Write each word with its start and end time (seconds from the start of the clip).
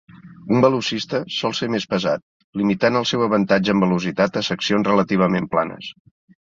Un 0.53 0.61
velocista 0.65 1.19
sol 1.35 1.53
ser 1.59 1.69
més 1.75 1.85
pesat, 1.93 2.25
limitant 2.63 2.99
el 3.03 3.07
seu 3.13 3.29
avantatge 3.29 3.77
en 3.77 3.87
velocitat 3.89 4.43
a 4.43 4.47
seccions 4.53 4.93
relativament 4.93 5.55
planes. 5.57 5.97